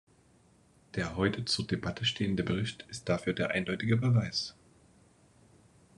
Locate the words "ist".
2.89-3.07